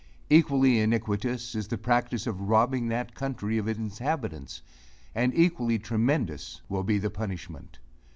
Equally 0.31 0.79
iniquitous 0.79 1.53
is 1.53 1.67
the 1.67 1.77
practice 1.77 2.25
of 2.25 2.41
robbing 2.49 2.87
that 2.87 3.13
country 3.13 3.59
of 3.59 3.67
its 3.67 3.77
inhabitants; 3.79 4.63
and 5.13 5.31
equally 5.35 5.77
tremendous 5.77 6.63
will 6.67 6.83
be 6.83 6.97
the 6.97 7.11
punishment. 7.11 7.77